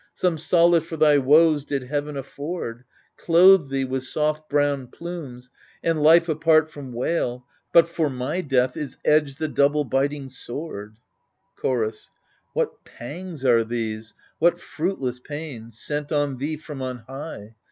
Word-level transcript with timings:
Some 0.15 0.39
solace 0.39 0.83
for 0.83 0.97
thy 0.97 1.19
woes 1.19 1.63
did 1.63 1.83
Heaven 1.83 2.17
afford, 2.17 2.85
Clothed 3.17 3.69
thee 3.69 3.85
with 3.85 4.03
soft 4.03 4.49
brown 4.49 4.87
plumes, 4.87 5.51
and 5.83 6.01
life 6.01 6.27
apart 6.27 6.71
from 6.71 6.91
wail— 6.91 7.45
But 7.71 7.87
for 7.87 8.09
my 8.09 8.41
death 8.41 8.75
is 8.75 8.97
edged 9.05 9.37
the 9.37 9.47
double 9.47 9.83
biting 9.83 10.27
sword 10.29 10.93
1 11.61 11.61
Chorus 11.61 12.09
What 12.53 12.83
pangs 12.83 13.45
are 13.45 13.63
these, 13.63 14.15
what 14.39 14.59
fruitless 14.59 15.19
pain. 15.19 15.69
Sent 15.69 16.11
on 16.11 16.37
thee 16.37 16.57
from 16.57 16.81
on 16.81 16.97
high 17.07 17.53